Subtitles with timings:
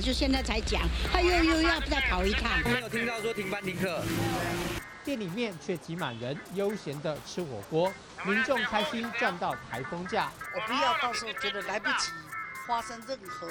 [0.00, 2.50] 就现在才讲，他又又要再跑一趟。
[2.64, 4.02] 没有听到说停班停课，
[5.04, 7.92] 店里面却挤满人，悠闲的吃火锅，
[8.24, 10.32] 民众开心赚到台风假。
[10.52, 12.10] 我不要到时候觉得来不及
[12.66, 13.46] 发生任何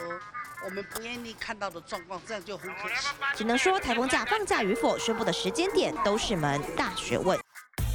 [0.65, 3.07] 我们不愿意看到的状况，这样就很可惜。
[3.35, 7.42] 只能说台风假放假与否宣布的时间点都是门大学问。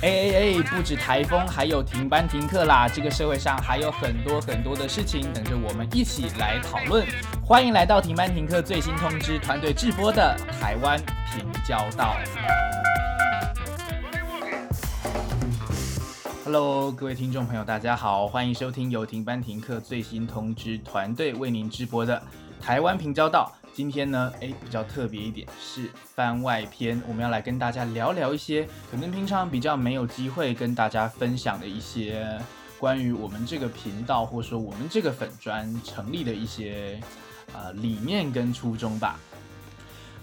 [0.00, 0.62] 哎哎哎！
[0.70, 2.88] 不止台风，还有停班停课啦！
[2.88, 7.04] 这个社会上还有很多很多的事情等着我们一起来讨论。
[7.44, 10.96] 欢迎来到停班停课最新通知团队直播的台湾
[11.34, 12.14] 平交道。
[16.44, 22.22] Hello，各位听众朋友，大家好，欢迎收听由停班停课最新通知团队为您直播的
[22.60, 23.52] 台湾平交道。
[23.78, 32.26] 今天呢，哎，比较特别一点是番外篇，我们要来跟大家聊聊一些可能平常比较没有机会跟大家分享的一些
[32.80, 36.98] 关于我们这个频道或者说我们这个粉砖成立的一些
[37.54, 39.16] 呃理念跟初衷吧。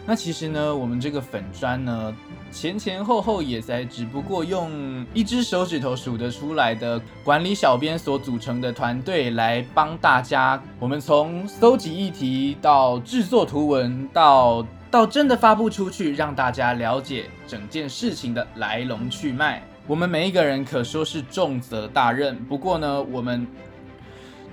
[0.06, 2.16] 那其实呢，我们这个粉砖呢。
[2.56, 19.62] 前前后后也才只不过用一只手指头数得出来的管理小编所组成的团队来帮大家，我们从搜集议题到制作图文，到到真的发布出去，让大家了解整件事情的来龙去脉。
[19.86, 22.42] 我们每一个人可说是重责大任。
[22.46, 23.46] 不过呢，我们。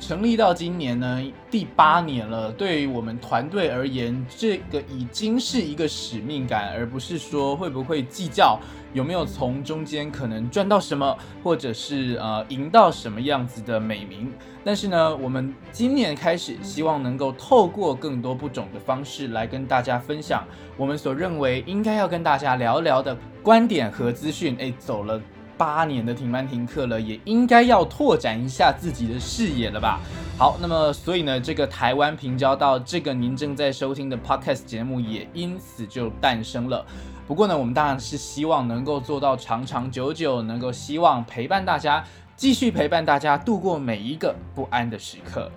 [0.02, 2.50] 成立到今年呢，第八年了。
[2.50, 8.58] 对于我们团队而言，这个已经是一个使命感，而不是说会不会计较
[8.92, 14.32] 有没有从中间可能赚到什么，或者是呃赢到什么样子的美名。
[14.64, 20.44] 但是呢，我们今年开始，希望能够透过更多不种的方式来跟大家分享
[20.76, 24.56] 我们所认为应该要跟大家聊聊的观点和资讯。
[24.58, 25.22] 哎，走了。
[25.64, 30.00] 八年的停班停课了，也应该要拓展一下自己的视野了吧？
[30.36, 36.84] 好，那么所以呢，这个台湾平交到这个您正在收听的 podcast 节目也因此就诞生了。
[37.28, 45.48] 不过呢，我们当然是希望能够做到长长久久，能够希望陪伴大家，继续陪伴大家度过每一个不安的时刻。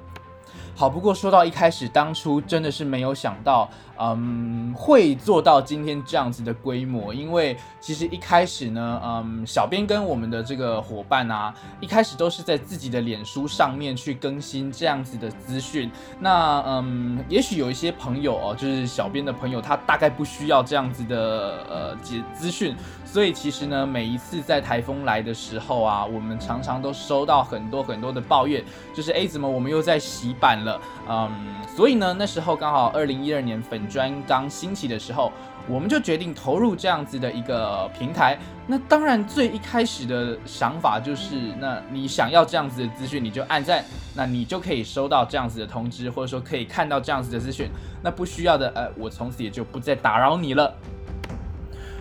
[0.77, 7.13] 好，不过说到一开始，当初真的是没有想到，嗯，会做到今天这样子的规模。
[7.13, 15.89] 因为其实一开始呢，嗯，小编跟我们的这个伙伴啊，一开始都是在自己的脸书上面去更新这样子的资讯。
[16.19, 22.75] 那嗯，也许有一些朋友哦，就是小编的朋友，他大概不需要这样子的呃资资讯。
[23.05, 28.61] 所以其实呢，每一次在台风来的时候啊，我们常常都收到很多很多的抱怨，
[28.93, 30.81] 就是哎，怎么我们又在洗版了？
[31.07, 31.31] 嗯，
[31.73, 35.31] 所以呢，那时候刚好二零一二年粉砖刚兴起的时候，
[35.69, 38.37] 我们就决定投入这样子的一个平台。
[38.67, 43.85] 那当然，最一开始的想法就是，那你想要这样子的资讯，你就按赞，
[44.15, 47.69] 那你就可以收到这样子的通知，或者说可以看到这样子的资讯。
[48.01, 50.73] 那不需要的，呃，我从此也就不再打扰你了。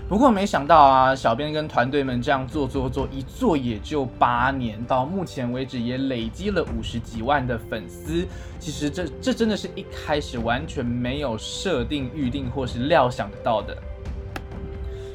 [0.06, 8.27] 不过没想到啊，小编跟团队们这样做做做，一做也就八年，到目前为止也累积了五十几万的粉丝。
[8.61, 13.75] 其实这这真的是一开始完全没有设定、预定或是料想得到的。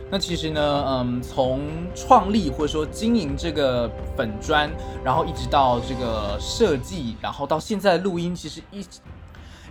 [0.09, 1.61] 那其实呢，嗯，从
[1.93, 3.87] 创立或者说经营这个
[4.17, 4.67] 粉砖，
[5.03, 8.83] 然后一直到这个设计，然后到现在录音，其实一。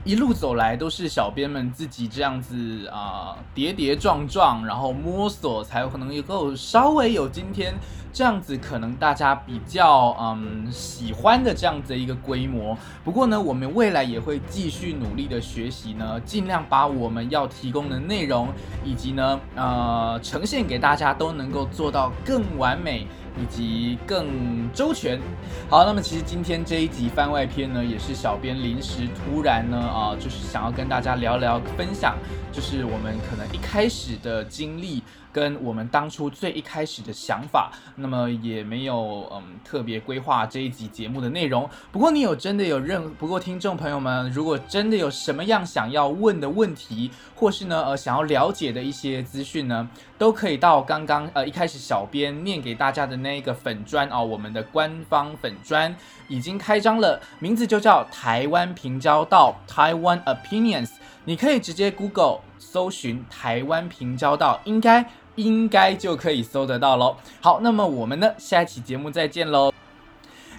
[0.05, 7.75] 一路走来都是小编们自己这样子啊、跌跌撞撞，然后摸索，才有可能够稍微有今天
[8.13, 12.77] 这样子，可能大家比较嗯喜欢的这样子的一个规模。
[13.05, 18.49] 不过呢，我们未来也会继续努力的学习呢，尽量把我们要提供的内容
[18.85, 23.07] 以及呢呃呈现给大家都能够做到更完美。
[23.43, 25.21] 以及更周全。
[25.69, 32.17] 好，那么其实今天这一集番外篇呢，也是小编临时突然呢啊、就是想要跟大家聊聊分享，
[32.53, 35.03] 就是我们可能一开始的经历。
[35.39, 41.71] 跟我们当初最一开始的想法，那么也没有嗯特别规划这一集节目的内容。
[41.93, 49.89] 不过你有真的有任，不过听众朋友们，如果真的有什么样想要问的问题，或是呢呃想要了解的一些资讯呢，
[50.19, 55.95] 都可以到刚刚呃一开始小编念给大家的那个粉砖哦，我们的官方粉砖
[56.27, 60.91] 已经开张了，名字就叫台湾平交道 Taiwan Opinions，
[61.27, 65.07] 你可以直接 Google 搜寻台湾平交道，应该
[65.39, 67.17] 应该就可以搜得到喽。
[67.41, 69.73] 好，那么我们呢下一期节目再见喽，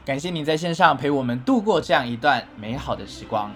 [0.06, 3.52] 感谢你在线上陪我们度过这样一段美好的时光。